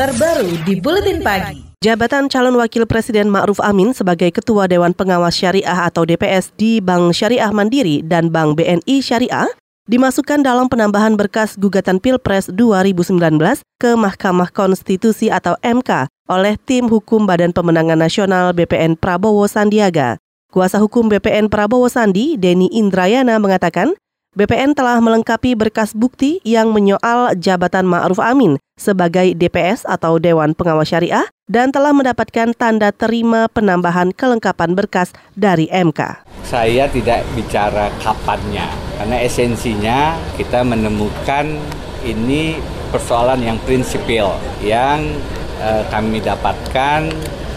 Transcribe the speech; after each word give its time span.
terbaru 0.00 0.56
di 0.64 0.80
Buletin 0.80 1.20
Pagi. 1.20 1.60
Jabatan 1.84 2.32
calon 2.32 2.56
wakil 2.56 2.88
presiden 2.88 3.28
Ma'ruf 3.28 3.60
Amin 3.60 3.92
sebagai 3.92 4.32
Ketua 4.32 4.64
Dewan 4.64 4.96
Pengawas 4.96 5.36
Syariah 5.36 5.76
atau 5.76 6.08
DPS 6.08 6.56
di 6.56 6.80
Bank 6.80 7.12
Syariah 7.12 7.52
Mandiri 7.52 8.00
dan 8.00 8.32
Bank 8.32 8.56
BNI 8.56 9.04
Syariah 9.04 9.52
dimasukkan 9.92 10.40
dalam 10.40 10.72
penambahan 10.72 11.20
berkas 11.20 11.52
gugatan 11.60 12.00
Pilpres 12.00 12.48
2019 12.48 13.60
ke 13.76 13.92
Mahkamah 13.92 14.48
Konstitusi 14.48 15.28
atau 15.28 15.60
MK 15.60 16.08
oleh 16.32 16.56
tim 16.64 16.88
hukum 16.88 17.28
Badan 17.28 17.52
Pemenangan 17.52 18.00
Nasional 18.00 18.56
BPN 18.56 18.96
Prabowo 18.96 19.44
Sandiaga. 19.52 20.16
Kuasa 20.48 20.80
hukum 20.80 21.12
BPN 21.12 21.52
Prabowo 21.52 21.92
Sandi, 21.92 22.40
Denny 22.40 22.72
Indrayana 22.72 23.36
mengatakan, 23.36 23.92
BPN 24.30 24.78
telah 24.78 25.02
melengkapi 25.02 25.58
berkas 25.58 25.90
bukti 25.90 26.38
yang 26.46 26.70
menyoal 26.70 27.34
jabatan 27.34 27.82
Ma'ruf 27.82 28.22
Amin 28.22 28.62
sebagai 28.78 29.34
DPS 29.34 29.82
atau 29.82 30.22
Dewan 30.22 30.54
Pengawas 30.54 30.86
Syariah 30.86 31.26
dan 31.50 31.74
telah 31.74 31.90
mendapatkan 31.90 32.54
tanda 32.54 32.94
terima 32.94 33.50
penambahan 33.50 34.14
kelengkapan 34.14 34.78
berkas 34.78 35.10
dari 35.34 35.66
MK. 35.74 36.22
Saya 36.46 36.86
tidak 36.86 37.26
bicara 37.34 37.90
kapannya, 37.98 38.70
karena 39.02 39.18
esensinya 39.18 40.14
kita 40.38 40.62
menemukan 40.62 41.58
ini 42.06 42.54
persoalan 42.94 43.42
yang 43.42 43.58
prinsipil 43.66 44.30
yang 44.62 45.10
eh, 45.58 45.82
kami 45.90 46.22
dapatkan 46.22 47.10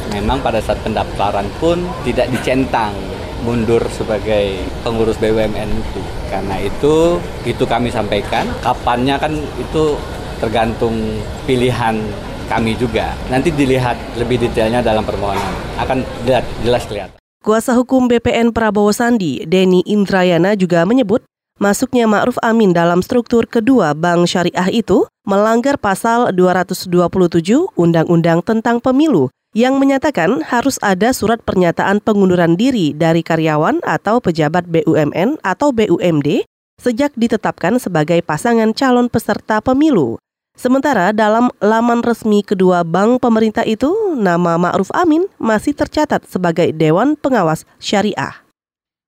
memang 0.10 0.42
pada 0.42 0.58
saat 0.58 0.82
pendaftaran 0.82 1.46
pun 1.62 1.86
tidak 2.02 2.34
dicentang 2.34 2.98
mundur 3.44 3.84
sebagai 3.92 4.64
pengurus 4.82 5.20
BUMN 5.20 5.70
itu. 5.70 6.02
Karena 6.32 6.56
itu 6.64 7.20
itu 7.44 7.64
kami 7.68 7.92
sampaikan. 7.92 8.48
Kapannya 8.64 9.20
kan 9.20 9.36
itu 9.60 10.00
tergantung 10.40 10.96
pilihan 11.46 12.00
kami 12.48 12.76
juga. 12.80 13.14
Nanti 13.28 13.52
dilihat 13.52 13.96
lebih 14.18 14.42
detailnya 14.42 14.80
dalam 14.80 15.04
permohonan. 15.04 15.54
Akan 15.80 16.02
jelas 16.64 16.88
kelihatan. 16.88 17.20
Kuasa 17.44 17.76
hukum 17.76 18.08
BPN 18.08 18.56
Prabowo 18.56 18.96
Sandi, 18.96 19.44
Denny 19.44 19.84
Indrayana 19.84 20.56
juga 20.56 20.88
menyebut 20.88 21.28
masuknya 21.60 22.08
Ma'ruf 22.08 22.40
Amin 22.40 22.72
dalam 22.72 23.04
struktur 23.04 23.44
kedua 23.52 23.92
Bank 23.92 24.32
Syariah 24.32 24.72
itu 24.72 25.04
melanggar 25.28 25.76
pasal 25.76 26.32
227 26.32 26.88
Undang-Undang 27.76 28.48
tentang 28.48 28.80
Pemilu 28.80 29.28
yang 29.54 29.78
menyatakan 29.78 30.42
harus 30.50 30.82
ada 30.82 31.14
surat 31.14 31.38
pernyataan 31.46 32.02
pengunduran 32.02 32.58
diri 32.58 32.92
dari 32.98 33.22
karyawan 33.22 33.86
atau 33.86 34.18
pejabat 34.18 34.66
BUMN 34.66 35.40
atau 35.46 35.70
BUMD 35.70 36.46
sejak 36.82 37.14
ditetapkan 37.14 37.78
sebagai 37.78 38.20
pasangan 38.26 38.74
calon 38.74 39.08
peserta 39.08 39.62
pemilu. 39.62 40.18
Sementara 40.54 41.10
dalam 41.14 41.50
laman 41.62 42.06
resmi 42.06 42.46
kedua 42.46 42.86
bank 42.86 43.22
pemerintah 43.26 43.66
itu, 43.66 43.90
nama 44.14 44.58
Ma'ruf 44.58 44.94
Amin 44.94 45.26
masih 45.42 45.74
tercatat 45.74 46.30
sebagai 46.30 46.70
Dewan 46.74 47.18
Pengawas 47.18 47.66
Syariah. 47.82 48.46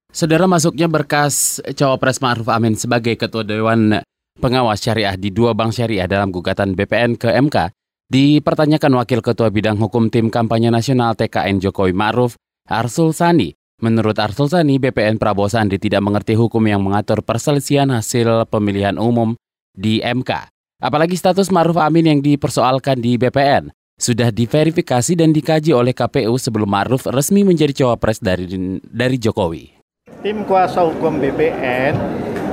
Saudara 0.09 0.49
masuknya 0.49 0.89
berkas 0.89 1.61
cawapres 1.77 2.17
Ma'ruf 2.17 2.49
Amin 2.49 2.73
sebagai 2.73 3.13
Ketua 3.13 3.45
Dewan 3.45 4.01
Pengawas 4.41 4.81
Syariah 4.81 5.13
di 5.19 5.29
dua 5.29 5.53
bank 5.53 5.75
syariah 5.75 6.09
dalam 6.09 6.33
gugatan 6.33 6.73
BPN 6.73 7.13
ke 7.19 7.29
MK 7.29 7.84
Dipertanyakan 8.05 9.01
Wakil 9.01 9.25
Ketua 9.25 9.49
Bidang 9.49 9.81
Hukum 9.81 10.13
Tim 10.13 10.29
Kampanye 10.29 10.69
Nasional 10.69 11.17
TKN 11.17 11.57
Jokowi 11.57 11.89
Ma'ruf, 11.89 12.37
Arsul 12.69 13.17
Sani. 13.17 13.57
Menurut 13.81 14.13
Arsul 14.21 14.45
Sani, 14.45 14.77
BPN 14.77 15.17
Prabowo 15.17 15.49
Sandi 15.49 15.81
tidak 15.81 16.05
mengerti 16.05 16.37
hukum 16.37 16.61
yang 16.69 16.85
mengatur 16.85 17.25
perselisihan 17.25 17.89
hasil 17.89 18.45
pemilihan 18.45 19.01
umum 19.01 19.33
di 19.73 20.05
MK. 20.05 20.53
Apalagi 20.85 21.17
status 21.17 21.49
Ma'ruf 21.49 21.81
Amin 21.81 22.05
yang 22.05 22.21
dipersoalkan 22.21 23.01
di 23.01 23.17
BPN 23.17 23.73
sudah 23.97 24.29
diverifikasi 24.29 25.17
dan 25.17 25.33
dikaji 25.33 25.73
oleh 25.73 25.97
KPU 25.97 26.37
sebelum 26.37 26.69
Ma'ruf 26.69 27.09
resmi 27.09 27.41
menjadi 27.41 27.73
cawapres 27.73 28.21
dari 28.21 28.45
dari 28.85 29.17
Jokowi. 29.17 29.81
Tim 30.21 30.45
kuasa 30.45 30.85
hukum 30.85 31.17
BPN 31.17 31.97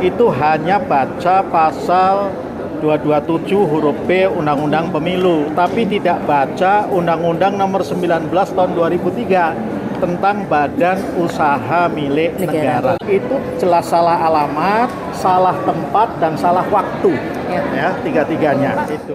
itu 0.01 0.33
hanya 0.33 0.81
baca 0.81 1.45
pasal 1.45 2.33
227 2.83 3.55
huruf 3.55 3.95
B 4.05 4.27
Undang-Undang 4.27 4.91
Pemilu, 4.91 5.55
tapi 5.55 5.87
tidak 5.87 6.27
baca 6.27 6.91
Undang-Undang 6.91 7.55
Nomor 7.55 7.87
19 7.87 8.29
Tahun 8.29 8.71
2003 8.75 10.03
tentang 10.03 10.43
Badan 10.51 10.99
Usaha 11.23 11.87
Milik 11.87 12.35
Negara. 12.43 12.99
Negara. 12.99 13.07
Itu 13.07 13.39
jelas 13.63 13.87
salah 13.87 14.19
alamat, 14.19 14.91
salah 15.15 15.55
tempat 15.63 16.19
dan 16.19 16.35
salah 16.35 16.67
waktu. 16.67 17.15
Ya, 17.47 17.63
ya 17.71 17.89
tiga-tiganya 18.03 18.83
itu. 18.91 19.15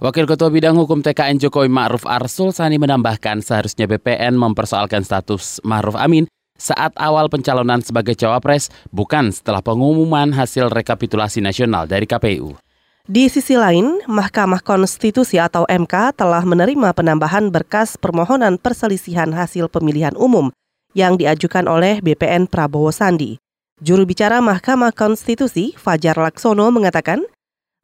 Wakil 0.00 0.24
Ketua 0.24 0.48
Bidang 0.48 0.80
Hukum 0.80 1.04
TKN 1.04 1.38
Jokowi 1.44 1.68
Ma'ruf 1.68 2.08
Arsul 2.08 2.50
Sani 2.56 2.80
menambahkan 2.80 3.44
seharusnya 3.44 3.84
BPN 3.84 4.34
mempersoalkan 4.34 5.04
status 5.04 5.60
Ma'ruf 5.62 5.94
Amin 5.94 6.24
saat 6.54 6.94
awal 6.96 7.26
pencalonan 7.26 7.82
sebagai 7.82 8.14
cawapres, 8.14 8.70
bukan 8.94 9.34
setelah 9.34 9.58
pengumuman 9.58 10.30
hasil 10.30 10.70
rekapitulasi 10.70 11.42
nasional 11.42 11.90
dari 11.90 12.06
KPU. 12.06 12.63
Di 13.04 13.28
sisi 13.28 13.52
lain, 13.52 14.00
Mahkamah 14.08 14.64
Konstitusi 14.64 15.36
atau 15.36 15.68
MK 15.68 16.16
telah 16.16 16.40
menerima 16.40 16.96
penambahan 16.96 17.52
berkas 17.52 18.00
permohonan 18.00 18.56
perselisihan 18.56 19.28
hasil 19.28 19.68
pemilihan 19.68 20.16
umum 20.16 20.48
yang 20.96 21.20
diajukan 21.20 21.68
oleh 21.68 22.00
BPN 22.00 22.48
Prabowo 22.48 22.88
Sandi. 22.88 23.36
Juru 23.84 24.08
bicara 24.08 24.40
Mahkamah 24.40 24.96
Konstitusi, 24.96 25.76
Fajar 25.76 26.16
Laksono, 26.16 26.64
mengatakan, 26.72 27.28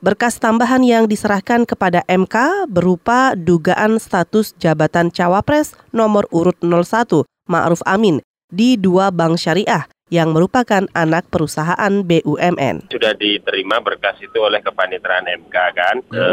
berkas 0.00 0.40
tambahan 0.40 0.80
yang 0.80 1.04
diserahkan 1.04 1.68
kepada 1.68 2.00
MK 2.08 2.64
berupa 2.72 3.36
dugaan 3.36 4.00
status 4.00 4.56
jabatan 4.56 5.12
cawapres 5.12 5.76
nomor 5.92 6.24
urut 6.32 6.56
01, 6.64 7.28
Ma'ruf 7.44 7.84
Amin, 7.84 8.24
di 8.48 8.80
dua 8.80 9.12
bank 9.12 9.36
syariah 9.36 9.84
yang 10.10 10.34
merupakan 10.34 10.84
anak 10.90 11.30
perusahaan 11.30 12.02
BUMN. 12.02 12.90
Sudah 12.90 13.14
diterima 13.14 13.78
berkas 13.78 14.18
itu 14.18 14.42
oleh 14.42 14.58
kepanitraan 14.58 15.30
MK 15.30 15.56
kan, 15.70 15.96
e, 16.10 16.26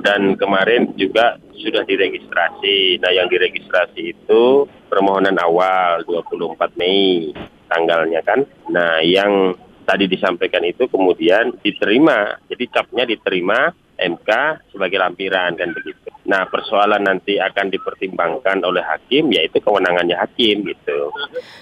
dan 0.00 0.34
kemarin 0.40 0.96
juga 0.96 1.36
sudah 1.52 1.84
diregistrasi. 1.84 2.98
Nah 3.04 3.12
yang 3.12 3.28
diregistrasi 3.28 4.16
itu 4.16 4.64
permohonan 4.88 5.36
awal 5.36 6.00
24 6.08 6.80
Mei 6.80 7.30
tanggalnya 7.68 8.24
kan. 8.24 8.40
Nah 8.72 9.04
yang 9.04 9.52
tadi 9.84 10.08
disampaikan 10.08 10.64
itu 10.64 10.88
kemudian 10.88 11.60
diterima, 11.60 12.40
jadi 12.48 12.64
capnya 12.72 13.04
diterima 13.04 13.68
MK 14.00 14.30
sebagai 14.72 14.96
lampiran 14.96 15.52
kan 15.60 15.70
begitu. 15.76 16.13
Nah 16.24 16.48
persoalan 16.48 17.04
nanti 17.04 17.36
akan 17.36 17.68
dipertimbangkan 17.68 18.64
oleh 18.64 18.80
hakim 18.80 19.28
yaitu 19.28 19.60
kewenangannya 19.60 20.16
hakim 20.16 20.64
gitu. 20.64 21.12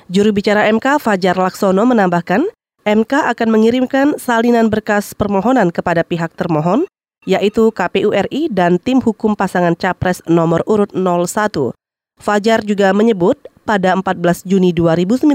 Juru 0.06 0.30
bicara 0.30 0.70
MK 0.70 1.02
Fajar 1.02 1.34
Laksono 1.34 1.82
menambahkan, 1.82 2.46
MK 2.86 3.12
akan 3.34 3.48
mengirimkan 3.50 4.06
salinan 4.22 4.70
berkas 4.70 5.18
permohonan 5.18 5.74
kepada 5.74 6.06
pihak 6.06 6.34
termohon, 6.38 6.86
yaitu 7.26 7.74
KPU 7.74 8.14
RI 8.14 8.50
dan 8.50 8.78
tim 8.78 9.02
hukum 9.02 9.34
pasangan 9.34 9.74
capres 9.74 10.22
nomor 10.30 10.62
urut 10.70 10.90
01. 10.94 11.74
Fajar 12.22 12.62
juga 12.62 12.94
menyebut 12.94 13.34
pada 13.66 13.98
14 13.98 14.46
Juni 14.46 14.70
2019, 14.70 15.26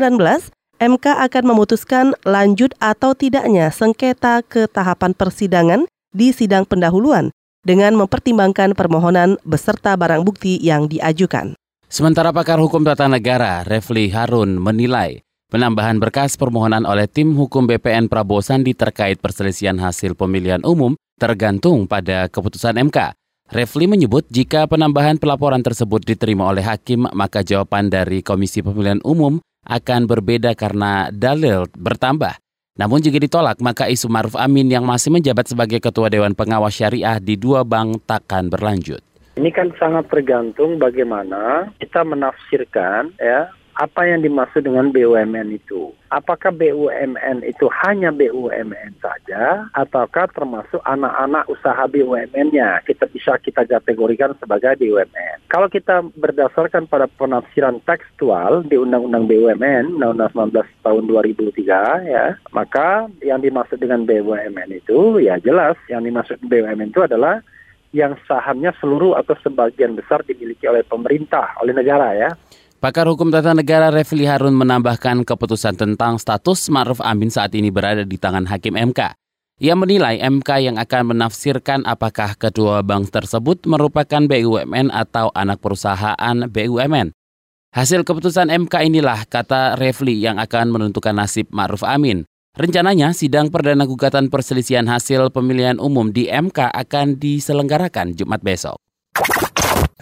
MK 0.79 1.05
akan 1.27 1.43
memutuskan 1.43 2.15
lanjut 2.23 2.71
atau 2.79 3.11
tidaknya 3.11 3.75
sengketa 3.75 4.39
ke 4.45 4.71
tahapan 4.71 5.11
persidangan 5.11 5.83
di 6.15 6.31
sidang 6.31 6.63
pendahuluan 6.63 7.35
dengan 7.67 7.99
mempertimbangkan 7.99 8.71
permohonan 8.71 9.35
beserta 9.43 9.99
barang 9.99 10.23
bukti 10.23 10.55
yang 10.63 10.87
diajukan. 10.87 11.59
Sementara 11.91 12.31
pakar 12.31 12.63
hukum 12.63 12.87
tata 12.87 13.11
negara 13.11 13.67
Refli 13.67 14.07
Harun 14.07 14.55
menilai 14.55 15.19
penambahan 15.51 15.99
berkas 15.99 16.39
permohonan 16.39 16.87
oleh 16.87 17.11
tim 17.11 17.35
hukum 17.35 17.67
BPN 17.67 18.07
Prabowo 18.07 18.39
Sandi 18.39 18.71
terkait 18.71 19.19
perselisihan 19.19 19.75
hasil 19.75 20.15
pemilihan 20.15 20.63
umum 20.63 20.95
tergantung 21.19 21.83
pada 21.91 22.31
keputusan 22.31 22.79
MK. 22.87 23.11
Refli 23.47 23.87
menyebut 23.87 24.27
jika 24.27 24.67
penambahan 24.67 25.15
pelaporan 25.15 25.63
tersebut 25.63 26.03
diterima 26.03 26.51
oleh 26.51 26.63
hakim, 26.67 27.07
maka 27.15 27.47
jawaban 27.47 27.87
dari 27.87 28.19
Komisi 28.19 28.59
Pemilihan 28.59 28.99
Umum 29.07 29.39
akan 29.63 30.03
berbeda 30.03 30.51
karena 30.51 31.07
dalil 31.15 31.63
bertambah. 31.71 32.35
Namun 32.77 33.01
jika 33.01 33.17
ditolak, 33.17 33.57
maka 33.57 33.89
isu 33.89 34.05
Maruf 34.05 34.37
Amin 34.37 34.69
yang 34.69 34.85
masih 34.85 35.09
menjabat 35.09 35.49
sebagai 35.49 35.81
Ketua 35.81 36.13
Dewan 36.13 36.37
Pengawas 36.37 36.77
Syariah 36.77 37.17
di 37.17 37.33
dua 37.33 37.65
bank 37.65 38.05
takkan 38.05 38.53
berlanjut. 38.53 39.01
Ini 39.33 39.49
kan 39.49 39.73
sangat 39.81 40.05
tergantung 40.13 40.77
bagaimana 40.77 41.73
kita 41.81 42.05
menafsirkan 42.05 43.17
ya 43.17 43.49
apa 43.77 44.09
yang 44.09 44.25
dimaksud 44.25 44.65
dengan 44.65 44.89
BUMN 44.89 45.53
itu. 45.53 45.93
Apakah 46.09 46.49
BUMN 46.49 47.45
itu 47.45 47.69
hanya 47.85 48.09
BUMN 48.09 48.97
saja 48.97 49.69
ataukah 49.77 50.25
termasuk 50.33 50.81
anak-anak 50.81 51.45
usaha 51.45 51.85
BUMN-nya? 51.85 52.81
Kita 52.89 53.05
bisa 53.13 53.37
kita 53.37 53.69
kategorikan 53.69 54.33
sebagai 54.41 54.81
BUMN. 54.81 55.45
Kalau 55.53 55.69
kita 55.69 56.01
berdasarkan 56.17 56.89
pada 56.89 57.05
penafsiran 57.05 57.77
tekstual 57.85 58.65
di 58.65 58.81
Undang-Undang 58.81 59.29
BUMN, 59.29 60.01
Undang-Undang 60.01 60.65
19 60.73 60.85
tahun 60.85 61.03
2003 61.05 62.09
ya, 62.09 62.25
maka 62.49 63.05
yang 63.21 63.45
dimaksud 63.45 63.77
dengan 63.77 64.09
BUMN 64.09 64.73
itu 64.73 65.21
ya 65.21 65.37
jelas 65.37 65.77
yang 65.85 66.01
dimaksud 66.01 66.41
BUMN 66.41 66.89
itu 66.89 67.05
adalah 67.05 67.45
yang 67.95 68.17
sahamnya 68.27 68.73
seluruh 68.81 69.15
atau 69.15 69.37
sebagian 69.39 69.95
besar 69.95 70.25
dimiliki 70.25 70.67
oleh 70.67 70.83
pemerintah, 70.83 71.55
oleh 71.61 71.71
negara 71.77 72.17
ya. 72.17 72.31
Pakar 72.77 73.09
Hukum 73.09 73.33
Tata 73.33 73.57
Negara 73.57 73.89
Refli 73.89 74.29
Harun 74.29 74.53
menambahkan 74.53 75.25
keputusan 75.25 75.81
tentang 75.81 76.21
status 76.21 76.69
Ma'ruf 76.69 77.01
Amin 77.01 77.33
saat 77.33 77.49
ini 77.57 77.73
berada 77.73 78.05
di 78.05 78.21
tangan 78.21 78.45
Hakim 78.45 78.77
MK. 78.77 79.17
Ia 79.57 79.73
menilai 79.73 80.21
MK 80.21 80.45
yang 80.61 80.77
akan 80.77 81.09
menafsirkan 81.09 81.81
apakah 81.89 82.37
kedua 82.37 82.85
bank 82.85 83.09
tersebut 83.09 83.65
merupakan 83.65 84.21
BUMN 84.29 84.93
atau 84.93 85.33
anak 85.33 85.57
perusahaan 85.57 86.37
BUMN. 86.45 87.17
Hasil 87.73 88.05
keputusan 88.05 88.53
MK 88.53 88.85
inilah, 88.85 89.25
kata 89.25 89.73
Refli, 89.81 90.21
yang 90.21 90.37
akan 90.37 90.69
menentukan 90.69 91.17
nasib 91.17 91.49
Ma'ruf 91.49 91.81
Amin. 91.81 92.29
Rencananya 92.53 93.09
sidang 93.09 93.49
perdana 93.49 93.89
gugatan 93.89 94.29
perselisihan 94.29 94.85
hasil 94.85 95.33
pemilihan 95.33 95.81
umum 95.81 96.13
di 96.13 96.29
MK 96.29 96.69
akan 96.77 97.17
diselenggarakan 97.17 98.13
Jumat 98.13 98.45
besok. 98.45 98.77